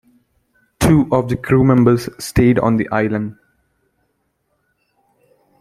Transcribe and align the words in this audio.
Two 0.79 1.07
of 1.11 1.29
the 1.29 1.35
crewmembers 1.37 2.09
stayed 2.19 2.57
on 2.57 2.77
the 2.77 2.89
island. 2.89 3.37